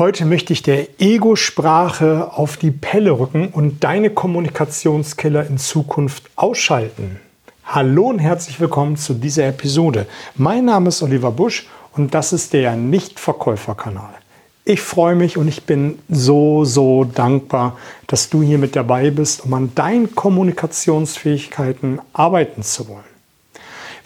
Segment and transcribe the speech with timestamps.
[0.00, 7.20] Heute möchte ich der Ego-Sprache auf die Pelle rücken und deine Kommunikationskiller in Zukunft ausschalten.
[7.66, 10.06] Hallo und herzlich willkommen zu dieser Episode.
[10.36, 14.14] Mein Name ist Oliver Busch und das ist der Nichtverkäuferkanal.
[14.64, 17.76] Ich freue mich und ich bin so, so dankbar,
[18.06, 23.04] dass du hier mit dabei bist, um an deinen Kommunikationsfähigkeiten arbeiten zu wollen.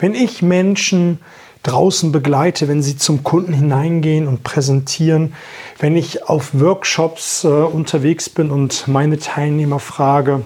[0.00, 1.20] Wenn ich Menschen
[1.64, 5.34] draußen begleite, wenn sie zum Kunden hineingehen und präsentieren,
[5.78, 10.42] wenn ich auf Workshops äh, unterwegs bin und meine Teilnehmer frage,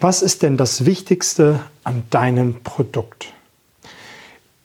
[0.00, 3.34] was ist denn das Wichtigste an deinem Produkt?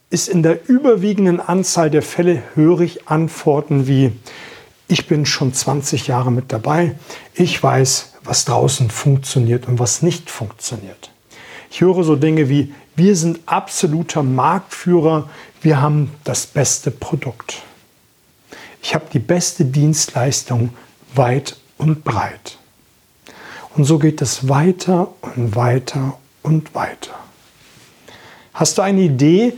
[0.09, 4.13] Ist in der überwiegenden Anzahl der Fälle höre ich Antworten wie,
[4.87, 6.95] ich bin schon 20 Jahre mit dabei,
[7.33, 11.11] ich weiß, was draußen funktioniert und was nicht funktioniert.
[11.75, 15.29] Ich höre so Dinge wie, wir sind absoluter Marktführer,
[15.61, 17.63] wir haben das beste Produkt.
[18.81, 20.69] Ich habe die beste Dienstleistung
[21.15, 22.59] weit und breit.
[23.75, 27.13] Und so geht es weiter und weiter und weiter.
[28.53, 29.51] Hast du eine Idee,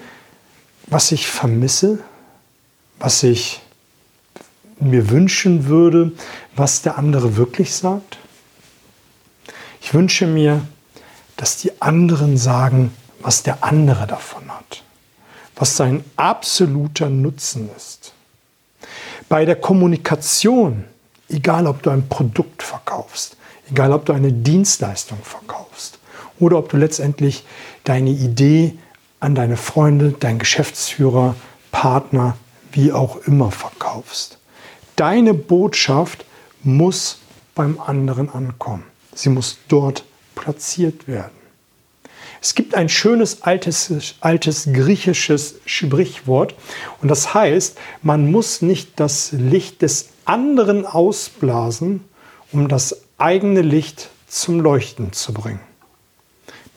[0.87, 1.99] was ich vermisse,
[2.97, 3.61] was ich
[4.79, 6.13] mir wünschen würde,
[6.55, 8.17] was der andere wirklich sagt?
[9.81, 10.65] Ich wünsche mir,
[11.37, 14.83] dass die anderen sagen, was der andere davon hat,
[15.55, 18.13] was sein absoluter Nutzen ist.
[19.29, 20.85] Bei der Kommunikation,
[21.29, 23.37] egal ob du ein Produkt verkaufst,
[23.69, 25.99] egal ob du eine Dienstleistung verkaufst
[26.39, 27.45] oder ob du letztendlich
[27.83, 28.77] deine Idee
[29.19, 31.35] an deine Freunde, deinen Geschäftsführer,
[31.71, 32.37] Partner,
[32.71, 34.37] wie auch immer verkaufst.
[34.95, 36.25] Deine Botschaft
[36.63, 37.19] muss
[37.55, 38.83] beim anderen ankommen.
[39.13, 40.03] Sie muss dort
[40.37, 41.31] platziert werden.
[42.41, 46.53] Es gibt ein schönes altes, altes griechisches Sprichwort
[47.01, 52.03] und das heißt, man muss nicht das Licht des anderen ausblasen,
[52.51, 55.59] um das eigene Licht zum Leuchten zu bringen.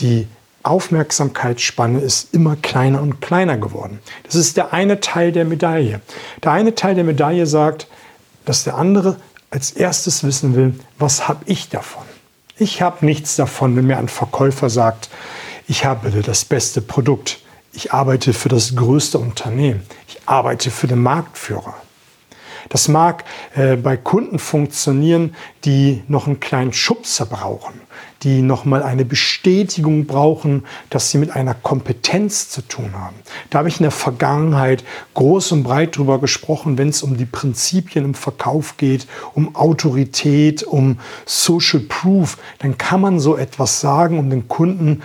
[0.01, 0.29] Die
[0.63, 4.01] Aufmerksamkeitsspanne ist immer kleiner und kleiner geworden.
[4.25, 6.03] Das ist der eine Teil der Medaille.
[6.43, 7.87] Der eine Teil der Medaille sagt,
[8.45, 9.17] dass der andere
[9.51, 12.05] als erstes wissen will, was habe ich davon?
[12.57, 15.11] Ich habe nichts davon, wenn mir ein Verkäufer sagt,
[15.67, 17.41] ich habe das beste Produkt.
[17.73, 19.83] Ich arbeite für das größte Unternehmen.
[20.09, 21.75] Ich arbeite für den Marktführer.
[22.71, 23.25] Das mag
[23.57, 27.75] äh, bei Kunden funktionieren, die noch einen kleinen Schubser brauchen,
[28.23, 33.17] die noch mal eine Bestätigung brauchen, dass sie mit einer Kompetenz zu tun haben.
[33.51, 37.27] Da habe ich in der Vergangenheit groß und breit drüber gesprochen, wenn es um die
[37.27, 44.17] Prinzipien im Verkauf geht, um Autorität, um Social Proof, dann kann man so etwas sagen,
[44.17, 45.03] um den Kunden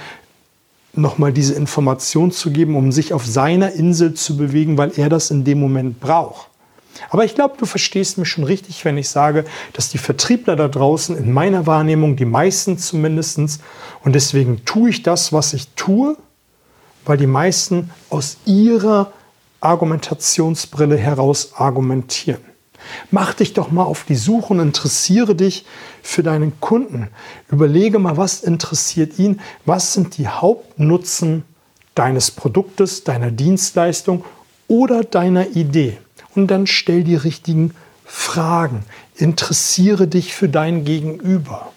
[0.94, 5.32] nochmal diese Information zu geben, um sich auf seiner Insel zu bewegen, weil er das
[5.32, 6.50] in dem Moment braucht.
[7.10, 10.68] Aber ich glaube, du verstehst mich schon richtig, wenn ich sage, dass die Vertriebler da
[10.68, 13.62] draußen in meiner Wahrnehmung, die meisten zumindest,
[14.04, 16.18] und deswegen tue ich das, was ich tue,
[17.06, 19.12] weil die meisten aus ihrer
[19.62, 22.42] Argumentationsbrille heraus argumentieren.
[23.10, 25.66] Mach dich doch mal auf die Suche und interessiere dich
[26.04, 27.10] für deinen Kunden.
[27.50, 31.44] Überlege mal, was interessiert ihn, was sind die Hauptnutzen
[31.96, 34.24] deines Produktes, deiner Dienstleistung
[34.68, 35.98] oder deiner Idee
[36.36, 37.74] und dann stell die richtigen
[38.06, 38.84] Fragen.
[39.16, 41.72] Interessiere dich für dein Gegenüber.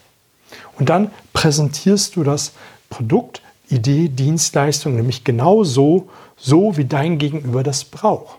[0.79, 2.53] Und dann präsentierst du das
[2.91, 8.39] Produkt, Idee, Dienstleistung nämlich genau so, so wie dein Gegenüber das braucht.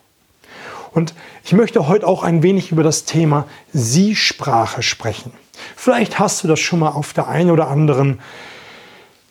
[0.91, 1.13] Und
[1.43, 5.31] ich möchte heute auch ein wenig über das Thema Sie-Sprache sprechen.
[5.75, 8.19] Vielleicht hast du das schon mal auf der einen oder anderen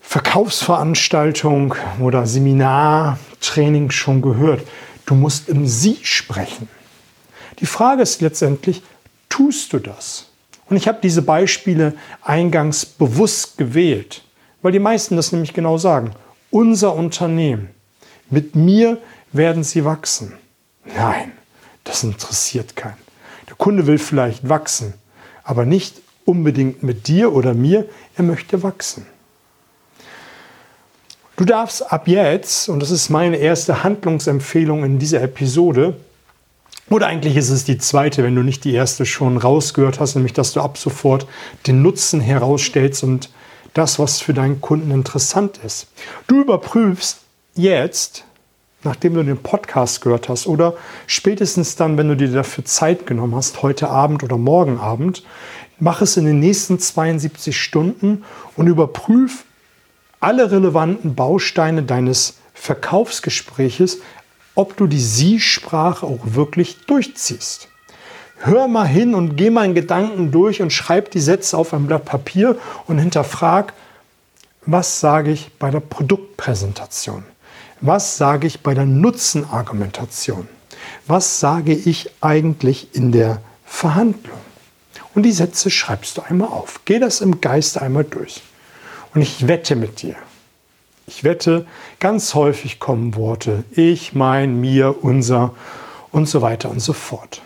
[0.02, 4.66] Verkaufsveranstaltung oder Seminartraining schon gehört.
[5.04, 6.68] Du musst im Sie sprechen.
[7.58, 8.82] Die Frage ist letztendlich,
[9.28, 10.26] tust du das?
[10.68, 14.22] Und ich habe diese Beispiele eingangs bewusst gewählt,
[14.62, 16.12] weil die meisten das nämlich genau sagen.
[16.50, 17.70] Unser Unternehmen,
[18.30, 18.98] mit mir
[19.32, 20.34] werden sie wachsen.
[20.84, 21.32] Nein,
[21.84, 22.96] das interessiert keinen.
[23.48, 24.94] Der Kunde will vielleicht wachsen,
[25.42, 29.06] aber nicht unbedingt mit dir oder mir, er möchte wachsen.
[31.36, 35.96] Du darfst ab jetzt, und das ist meine erste Handlungsempfehlung in dieser Episode,
[36.90, 40.32] oder eigentlich ist es die zweite, wenn du nicht die erste schon rausgehört hast, nämlich
[40.32, 41.26] dass du ab sofort
[41.66, 43.30] den Nutzen herausstellst und
[43.74, 45.88] das, was für deinen Kunden interessant ist.
[46.26, 47.18] Du überprüfst
[47.54, 48.24] jetzt,
[48.84, 50.74] nachdem du den Podcast gehört hast oder
[51.06, 55.24] spätestens dann, wenn du dir dafür Zeit genommen hast, heute Abend oder morgen Abend,
[55.78, 58.24] mach es in den nächsten 72 Stunden
[58.56, 59.44] und überprüf
[60.20, 63.98] alle relevanten Bausteine deines Verkaufsgespräches
[64.58, 67.68] ob du die Sie-Sprache auch wirklich durchziehst.
[68.38, 71.86] Hör mal hin und geh mal in Gedanken durch und schreib die Sätze auf ein
[71.86, 72.58] Blatt Papier
[72.88, 73.72] und hinterfrag,
[74.66, 77.22] was sage ich bei der Produktpräsentation?
[77.80, 80.48] Was sage ich bei der Nutzenargumentation?
[81.06, 84.40] Was sage ich eigentlich in der Verhandlung?
[85.14, 86.80] Und die Sätze schreibst du einmal auf.
[86.84, 88.42] Geh das im Geiste einmal durch.
[89.14, 90.16] Und ich wette mit dir,
[91.08, 91.66] ich wette,
[92.00, 95.54] ganz häufig kommen Worte ich, mein, mir, unser
[96.12, 97.42] und so weiter und so fort.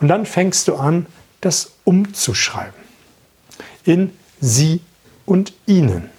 [0.00, 1.06] Und dann fängst du an,
[1.40, 2.80] das umzuschreiben.
[3.84, 4.80] In sie
[5.26, 6.10] und ihnen.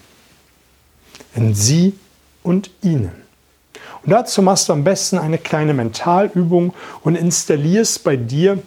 [1.34, 1.98] In sie
[2.44, 3.24] und ihnen.
[4.04, 8.62] Und dazu machst du am besten eine kleine Mentalübung und installierst bei dir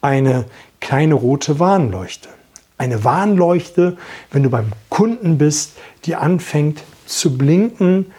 [0.00, 0.44] eine
[0.80, 2.28] kleine rote Warnleuchte
[2.78, 3.96] eine Warnleuchte,
[4.30, 5.72] wenn du beim Kunden bist,
[6.04, 8.12] die anfängt zu blinken,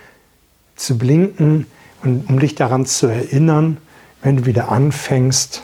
[0.76, 1.68] zu blinken,
[2.04, 3.78] und um dich daran zu erinnern,
[4.22, 5.64] wenn du wieder anfängst,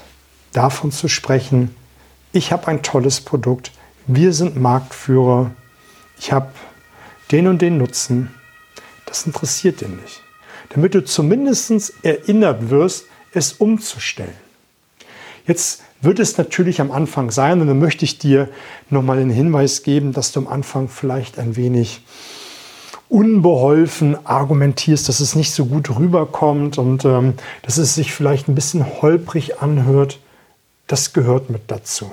[0.51, 1.75] davon zu sprechen,
[2.31, 3.71] ich habe ein tolles Produkt,
[4.07, 5.51] wir sind Marktführer,
[6.17, 6.49] ich habe
[7.31, 8.33] den und den Nutzen,
[9.05, 10.21] das interessiert dich nicht.
[10.69, 14.33] Damit du zumindest erinnert wirst, es umzustellen.
[15.45, 18.49] Jetzt wird es natürlich am Anfang sein, und dann möchte ich dir
[18.89, 22.01] nochmal den Hinweis geben, dass du am Anfang vielleicht ein wenig
[23.09, 28.55] unbeholfen argumentierst, dass es nicht so gut rüberkommt und ähm, dass es sich vielleicht ein
[28.55, 30.19] bisschen holprig anhört.
[30.87, 32.11] Das gehört mit dazu.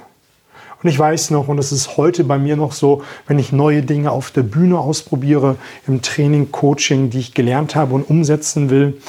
[0.83, 3.83] Und ich weiß noch, und es ist heute bei mir noch so, wenn ich neue
[3.83, 5.57] Dinge auf der Bühne ausprobiere,
[5.87, 9.01] im Training, Coaching, die ich gelernt habe und umsetzen will,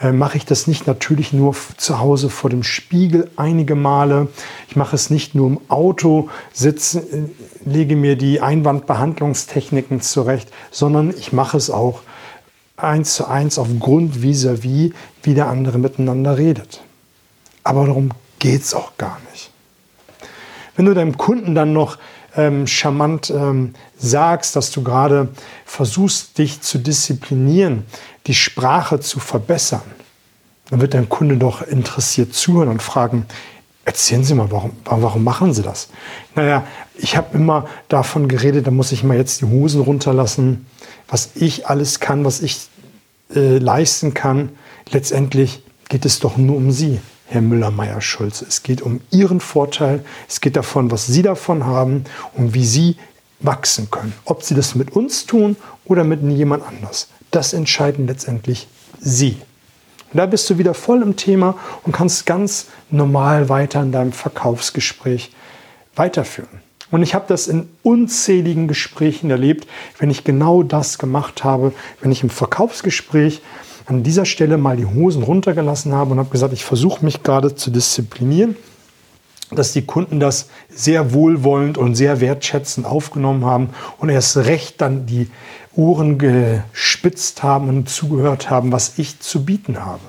[0.00, 4.28] äh, mache ich das nicht natürlich nur zu Hause vor dem Spiegel einige Male.
[4.68, 7.24] Ich mache es nicht nur im Auto, sitze, äh,
[7.64, 12.00] lege mir die Einwandbehandlungstechniken zurecht, sondern ich mache es auch
[12.76, 14.92] eins zu eins aufgrund vis-à-vis,
[15.22, 16.80] wie der andere miteinander redet.
[17.62, 19.50] Aber darum geht es auch gar nicht.
[20.76, 21.98] Wenn du deinem Kunden dann noch
[22.36, 25.28] ähm, charmant ähm, sagst, dass du gerade
[25.64, 27.84] versuchst, dich zu disziplinieren,
[28.26, 29.82] die Sprache zu verbessern,
[30.70, 33.26] dann wird dein Kunde doch interessiert zuhören und fragen,
[33.84, 35.88] erzählen Sie mal, warum, warum machen Sie das?
[36.34, 36.64] Naja,
[36.96, 40.66] ich habe immer davon geredet, da muss ich mal jetzt die Hosen runterlassen,
[41.08, 42.68] was ich alles kann, was ich
[43.34, 44.50] äh, leisten kann.
[44.90, 47.00] Letztendlich geht es doch nur um Sie,
[47.30, 48.44] Herr Müller-Meyer-Schulze.
[48.48, 52.96] Es geht um Ihren Vorteil, es geht davon, was Sie davon haben und wie Sie
[53.38, 54.12] wachsen können.
[54.24, 57.08] Ob Sie das mit uns tun oder mit jemand anders.
[57.30, 58.66] Das entscheiden letztendlich
[58.98, 59.36] Sie.
[60.12, 64.12] Und da bist du wieder voll im Thema und kannst ganz normal weiter in deinem
[64.12, 65.30] Verkaufsgespräch
[65.94, 66.60] weiterführen.
[66.90, 69.68] Und ich habe das in unzähligen Gesprächen erlebt,
[69.98, 73.40] wenn ich genau das gemacht habe, wenn ich im Verkaufsgespräch
[73.90, 77.56] an dieser Stelle mal die Hosen runtergelassen habe und habe gesagt, ich versuche mich gerade
[77.56, 78.56] zu disziplinieren,
[79.50, 85.06] dass die Kunden das sehr wohlwollend und sehr wertschätzend aufgenommen haben und erst recht dann
[85.06, 85.28] die
[85.74, 90.00] Ohren gespitzt haben und zugehört haben, was ich zu bieten habe.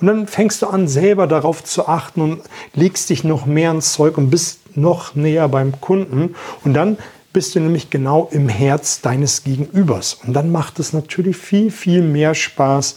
[0.00, 2.42] Und dann fängst du an, selber darauf zu achten und
[2.74, 6.36] legst dich noch mehr ins Zeug und bist noch näher beim Kunden.
[6.64, 6.98] Und dann
[7.38, 10.14] bist du nämlich genau im Herz deines Gegenübers.
[10.26, 12.96] Und dann macht es natürlich viel, viel mehr Spaß,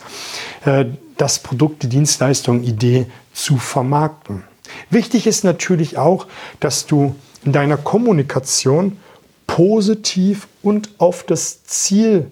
[0.66, 4.42] äh, das Produkt, die Dienstleistung, Idee zu vermarkten.
[4.90, 6.26] Wichtig ist natürlich auch,
[6.60, 7.14] dass du
[7.46, 8.98] in deiner Kommunikation
[9.46, 12.32] positiv und auf das Ziel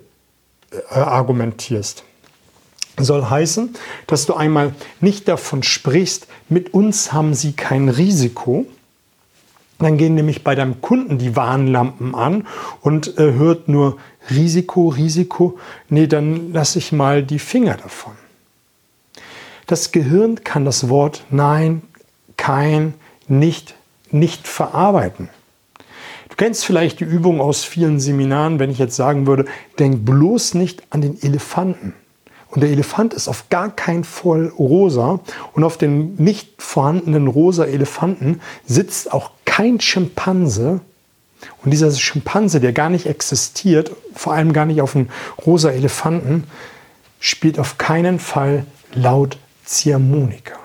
[0.71, 2.03] äh, argumentierst.
[2.97, 3.75] Soll heißen,
[4.07, 8.65] dass du einmal nicht davon sprichst, mit uns haben sie kein Risiko.
[9.79, 12.45] Dann gehen nämlich bei deinem Kunden die Warnlampen an
[12.81, 13.98] und äh, hört nur
[14.29, 15.57] Risiko, Risiko.
[15.88, 18.13] Nee, dann lasse ich mal die Finger davon.
[19.67, 21.81] Das Gehirn kann das Wort Nein,
[22.36, 22.93] kein,
[23.27, 23.75] nicht,
[24.12, 25.29] nicht verarbeiten.
[26.29, 29.45] Du kennst vielleicht die Übung aus vielen Seminaren, wenn ich jetzt sagen würde,
[29.77, 31.93] denk bloß nicht an den Elefanten.
[32.51, 35.20] Und der Elefant ist auf gar keinen Fall rosa.
[35.53, 40.82] Und auf dem nicht vorhandenen rosa Elefanten sitzt auch kein Schimpanse.
[41.63, 45.10] Und dieser Schimpanse, der gar nicht existiert, vor allem gar nicht auf einem
[45.46, 46.46] rosa Elefanten,
[47.20, 50.56] spielt auf keinen Fall laut Ziehharmonika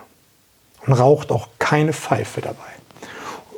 [0.87, 2.74] und raucht auch keine Pfeife dabei.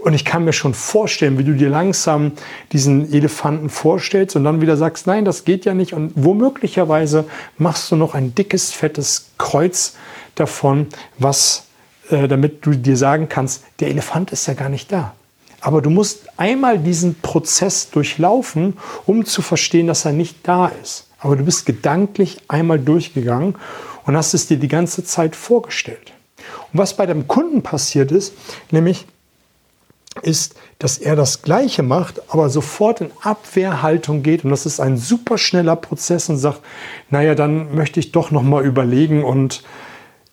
[0.06, 2.30] Und ich kann mir schon vorstellen, wie du dir langsam
[2.70, 5.94] diesen Elefanten vorstellst und dann wieder sagst, nein, das geht ja nicht.
[5.94, 7.24] Und womöglicherweise
[7.58, 9.96] machst du noch ein dickes, fettes Kreuz
[10.36, 10.86] davon,
[11.18, 11.64] was,
[12.08, 15.12] äh, damit du dir sagen kannst, der Elefant ist ja gar nicht da.
[15.60, 21.08] Aber du musst einmal diesen Prozess durchlaufen, um zu verstehen, dass er nicht da ist.
[21.18, 23.56] Aber du bist gedanklich einmal durchgegangen
[24.04, 26.12] und hast es dir die ganze Zeit vorgestellt.
[26.72, 28.34] Und was bei dem Kunden passiert ist,
[28.70, 29.04] nämlich
[30.26, 34.96] ist, dass er das Gleiche macht, aber sofort in Abwehrhaltung geht und das ist ein
[34.96, 36.60] super schneller Prozess und sagt,
[37.10, 39.62] naja, dann möchte ich doch noch mal überlegen und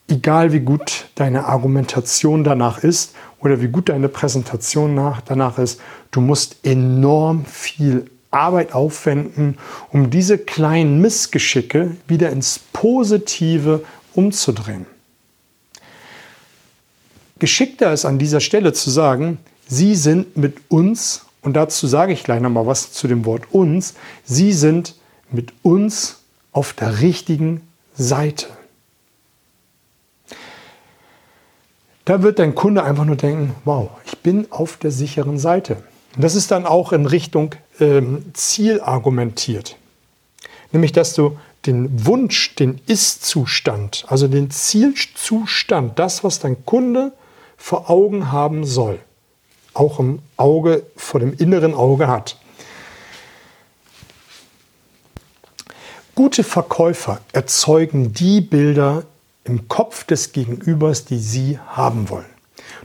[0.08, 5.80] egal wie gut deine Argumentation danach ist oder wie gut deine Präsentation nach, danach ist,
[6.12, 9.58] du musst enorm viel Arbeit aufwenden,
[9.92, 13.84] um diese kleinen Missgeschicke wieder ins Positive
[14.16, 14.88] umzudrehen.
[17.40, 22.24] Geschickter ist an dieser Stelle zu sagen, Sie sind mit uns, und dazu sage ich
[22.24, 24.96] gleich nochmal was zu dem Wort uns, Sie sind
[25.32, 27.62] mit uns auf der richtigen
[27.96, 28.48] Seite.
[32.06, 35.78] Da wird dein Kunde einfach nur denken, wow, ich bin auf der sicheren Seite.
[36.16, 39.78] Und das ist dann auch in Richtung ähm, Ziel argumentiert.
[40.72, 47.14] Nämlich, dass du den Wunsch, den Ist-Zustand, also den Zielzustand, das, was dein Kunde
[47.56, 49.00] vor Augen haben soll,
[49.74, 52.38] auch im Auge, vor dem inneren Auge hat.
[56.16, 59.04] Gute Verkäufer erzeugen die Bilder
[59.46, 62.26] im Kopf des Gegenübers, die sie haben wollen.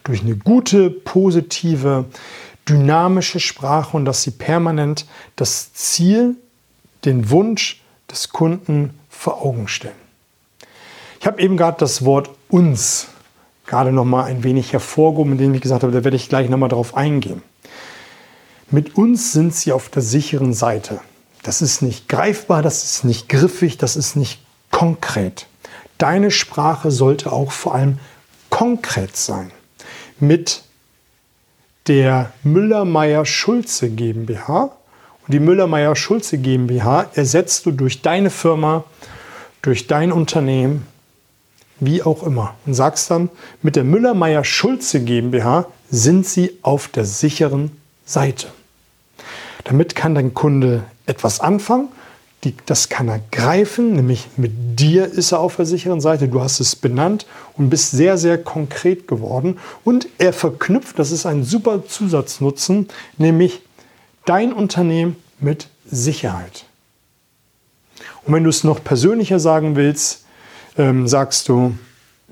[0.04, 2.06] Durch eine gute, positive,
[2.68, 6.36] dynamische Sprache und dass sie permanent das Ziel,
[7.04, 9.94] den Wunsch des Kunden vor Augen stellen.
[11.20, 13.08] Ich habe eben gerade das Wort uns
[13.68, 16.58] gerade noch mal ein wenig hervorgehoben, indem ich gesagt habe, da werde ich gleich noch
[16.58, 17.42] mal darauf eingehen.
[18.70, 21.00] Mit uns sind sie auf der sicheren Seite.
[21.42, 25.46] Das ist nicht greifbar, das ist nicht griffig, das ist nicht konkret.
[25.98, 27.98] Deine Sprache sollte auch vor allem
[28.50, 29.52] konkret sein.
[30.18, 30.62] Mit
[31.86, 34.64] der Müller-Meyer-Schulze GmbH
[35.26, 38.84] und die Müller-Meyer-Schulze GmbH ersetzt du durch deine Firma,
[39.62, 40.86] durch dein Unternehmen,
[41.80, 42.54] wie auch immer.
[42.66, 43.30] Und sagst dann,
[43.62, 47.70] mit der Müller-Meyer-Schulze GmbH sind sie auf der sicheren
[48.04, 48.48] Seite.
[49.64, 51.88] Damit kann dein Kunde etwas anfangen.
[52.44, 56.28] Die, das kann er greifen, nämlich mit dir ist er auf der sicheren Seite.
[56.28, 59.58] Du hast es benannt und bist sehr, sehr konkret geworden.
[59.84, 63.62] Und er verknüpft, das ist ein super Zusatznutzen, nämlich
[64.24, 66.64] dein Unternehmen mit Sicherheit.
[68.24, 70.24] Und wenn du es noch persönlicher sagen willst,
[70.78, 71.74] ähm, sagst du,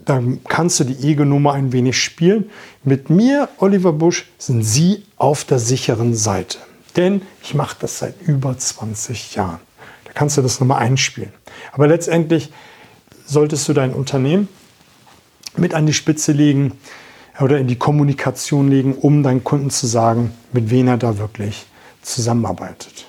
[0.05, 2.51] dann kannst du die Ego-Nummer ein wenig spielen.
[2.85, 6.59] Mit mir, Oliver Busch, sind Sie auf der sicheren Seite.
[6.97, 9.59] Denn ich mache das seit über 20 Jahren.
[10.05, 11.33] Da kannst du das nochmal einspielen.
[11.73, 12.53] Aber letztendlich
[13.27, 14.49] solltest du dein Unternehmen
[15.57, 16.73] mit an die Spitze legen
[17.41, 21.67] oder in die Kommunikation legen, um deinen Kunden zu sagen, mit wem er da wirklich
[22.03, 23.07] zusammenarbeitet.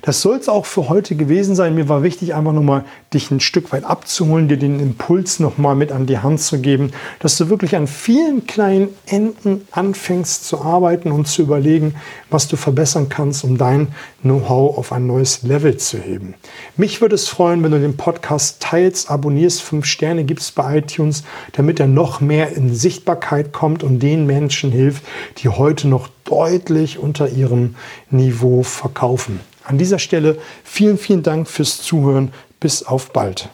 [0.00, 1.74] Das soll es auch für heute gewesen sein.
[1.74, 5.92] Mir war wichtig, einfach nochmal dich ein Stück weit abzuholen, dir den Impuls nochmal mit
[5.92, 11.12] an die Hand zu geben, dass du wirklich an vielen kleinen Enden anfängst zu arbeiten
[11.12, 11.94] und zu überlegen,
[12.30, 13.88] was du verbessern kannst, um dein
[14.22, 16.34] Know-how auf ein neues Level zu heben.
[16.76, 21.24] Mich würde es freuen, wenn du den Podcast teilst, abonnierst, fünf Sterne gibst bei iTunes,
[21.52, 25.04] damit er noch mehr in Sichtbarkeit kommt und den Menschen hilft,
[25.38, 27.74] die heute noch deutlich unter ihrem
[28.10, 29.40] Niveau verkaufen.
[29.64, 32.32] An dieser Stelle vielen, vielen Dank fürs Zuhören.
[32.60, 33.48] Bis auf bald.